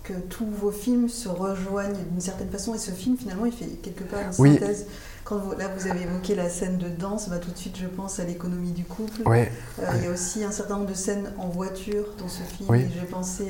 que 0.02 0.14
tous 0.14 0.46
vos 0.46 0.70
films 0.70 1.08
se 1.08 1.28
rejoignent 1.28 1.98
d'une 2.10 2.20
certaine 2.20 2.50
façon, 2.50 2.74
et 2.74 2.78
ce 2.78 2.90
film, 2.90 3.16
finalement, 3.16 3.46
il 3.46 3.52
fait 3.52 3.66
quelque 3.82 4.04
part 4.04 4.20
une 4.20 4.32
synthèse. 4.32 4.86
Quand 5.28 5.36
vous, 5.36 5.50
là, 5.52 5.68
vous 5.76 5.86
avez 5.86 6.04
évoqué 6.04 6.34
la 6.34 6.48
scène 6.48 6.78
de 6.78 6.88
danse, 6.88 7.28
bah, 7.28 7.36
tout 7.36 7.50
de 7.50 7.56
suite, 7.58 7.76
je 7.78 7.86
pense 7.86 8.18
à 8.18 8.24
l'économie 8.24 8.72
du 8.72 8.84
couple. 8.84 9.20
Euh, 9.28 9.44
il 9.96 10.04
y 10.04 10.06
a 10.06 10.10
aussi 10.10 10.42
un 10.42 10.50
certain 10.50 10.76
nombre 10.78 10.88
de 10.88 10.94
scènes 10.94 11.34
en 11.36 11.48
voiture 11.48 12.06
dans 12.18 12.28
ce 12.28 12.42
film. 12.42 12.70
Oui. 12.70 12.86
J'ai 12.98 13.04
pensé 13.04 13.48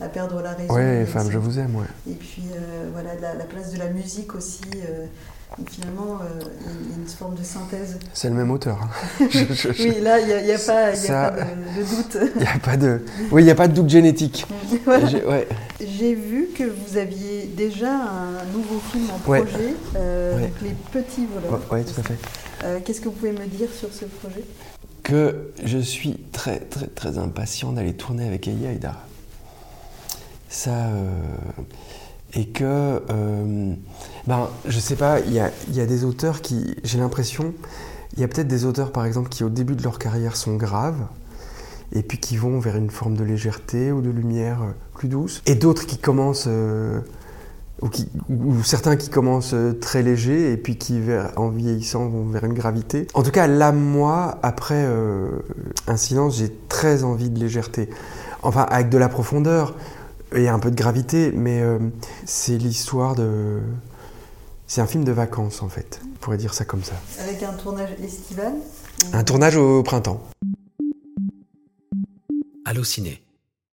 à, 0.00 0.08
Perdre 0.08 0.40
la 0.40 0.54
raison. 0.54 0.74
Oui, 0.74 1.04
femme, 1.04 1.30
je 1.30 1.36
vous 1.36 1.58
aime, 1.58 1.76
ouais. 1.76 1.84
Et 2.10 2.14
puis, 2.14 2.44
euh, 2.50 2.88
voilà, 2.94 3.10
la, 3.14 3.44
place 3.44 3.70
de 3.74 3.78
la 3.78 3.90
musique 3.90 4.34
aussi 4.34 4.62
finalement, 5.66 6.18
euh, 6.22 6.40
il 6.84 6.90
y 6.90 6.92
a 6.92 6.96
une 6.96 7.06
forme 7.06 7.34
de 7.34 7.42
synthèse. 7.42 7.98
C'est 8.12 8.28
le 8.28 8.34
même 8.34 8.50
auteur. 8.50 8.78
Hein. 8.82 8.88
oui, 9.78 10.00
là, 10.00 10.20
il 10.20 10.26
n'y 10.26 10.52
a, 10.52 10.58
pas, 10.58 10.92
de, 10.92 11.82
doute. 11.82 12.18
Il 12.36 12.46
a 12.46 12.58
pas 12.58 12.76
de... 12.76 13.04
Oui, 13.30 13.42
il 13.42 13.44
n'y 13.44 13.50
a 13.50 13.54
pas 13.54 13.68
de 13.68 13.74
doute 13.74 13.88
génétique. 13.88 14.46
J'ai 15.80 16.14
vu 16.14 16.48
que 16.56 16.64
vous 16.64 16.96
aviez 16.96 17.44
déjà 17.56 17.92
un 17.92 18.44
nouveau 18.52 18.80
film 18.92 19.06
en 19.10 19.18
projet, 19.18 19.74
euh, 19.96 20.46
Les 20.62 20.74
Petits 20.92 21.26
Voleurs. 21.26 21.60
Oui, 21.70 21.84
tout 21.84 22.00
à 22.00 22.04
fait. 22.04 22.18
Euh, 22.64 22.80
qu'est-ce 22.84 23.00
que 23.00 23.06
vous 23.06 23.12
pouvez 23.12 23.32
me 23.32 23.46
dire 23.46 23.68
sur 23.72 23.92
ce 23.92 24.04
projet? 24.04 24.44
Que 25.02 25.52
je 25.64 25.78
suis 25.78 26.18
très, 26.32 26.60
très, 26.60 26.86
très 26.86 27.18
impatient 27.18 27.72
d'aller 27.72 27.94
tourner 27.94 28.26
avec 28.26 28.46
Eya 28.48 28.70
Aïdara. 28.70 29.06
Ça 30.50 30.90
et 32.34 32.46
que, 32.48 32.64
euh, 33.10 33.74
ben, 34.26 34.48
je 34.66 34.78
sais 34.78 34.96
pas, 34.96 35.20
il 35.20 35.32
y 35.32 35.40
a, 35.40 35.50
y 35.72 35.80
a, 35.80 35.86
des 35.86 36.04
auteurs 36.04 36.42
qui, 36.42 36.76
j'ai 36.84 36.98
l'impression, 36.98 37.54
il 38.14 38.20
y 38.20 38.24
a 38.24 38.28
peut-être 38.28 38.48
des 38.48 38.64
auteurs 38.64 38.92
par 38.92 39.06
exemple 39.06 39.28
qui 39.28 39.44
au 39.44 39.48
début 39.48 39.76
de 39.76 39.82
leur 39.82 39.98
carrière 39.98 40.36
sont 40.36 40.56
graves, 40.56 41.06
et 41.92 42.02
puis 42.02 42.18
qui 42.18 42.36
vont 42.36 42.58
vers 42.58 42.76
une 42.76 42.90
forme 42.90 43.16
de 43.16 43.24
légèreté 43.24 43.92
ou 43.92 44.00
de 44.00 44.10
lumière 44.10 44.62
euh, 44.62 44.72
plus 44.94 45.08
douce, 45.08 45.42
et 45.46 45.54
d'autres 45.54 45.86
qui 45.86 45.98
commencent, 45.98 46.46
euh, 46.48 47.00
ou, 47.80 47.88
qui, 47.88 48.08
ou, 48.28 48.62
certains 48.62 48.96
qui 48.96 49.08
commencent 49.08 49.54
euh, 49.54 49.72
très 49.72 50.02
légers, 50.02 50.52
et 50.52 50.56
puis 50.56 50.76
qui 50.76 51.00
en 51.36 51.48
vieillissant 51.48 52.08
vont 52.08 52.24
vers 52.24 52.44
une 52.44 52.54
gravité. 52.54 53.06
En 53.14 53.22
tout 53.22 53.30
cas, 53.30 53.46
là, 53.46 53.72
moi, 53.72 54.38
après 54.42 54.86
un 55.86 55.96
silence, 55.96 56.38
j'ai 56.38 56.52
très 56.68 57.04
envie 57.04 57.30
de 57.30 57.38
légèreté. 57.38 57.88
Enfin, 58.42 58.62
avec 58.70 58.88
de 58.88 58.98
la 58.98 59.08
profondeur. 59.08 59.74
Il 60.36 60.42
y 60.42 60.48
a 60.48 60.54
un 60.54 60.58
peu 60.58 60.70
de 60.70 60.76
gravité, 60.76 61.32
mais 61.32 61.60
euh, 61.62 61.78
c'est 62.26 62.58
l'histoire 62.58 63.14
de. 63.14 63.60
C'est 64.66 64.82
un 64.82 64.86
film 64.86 65.04
de 65.04 65.12
vacances 65.12 65.62
en 65.62 65.70
fait, 65.70 66.00
on 66.04 66.18
pourrait 66.18 66.36
dire 66.36 66.52
ça 66.52 66.66
comme 66.66 66.84
ça. 66.84 66.92
Avec 67.20 67.42
un 67.42 67.54
tournage 67.54 67.90
estival 68.02 68.52
Un 69.14 69.24
tournage 69.24 69.56
au 69.56 69.82
printemps. 69.82 70.22
Allociné. 72.66 73.22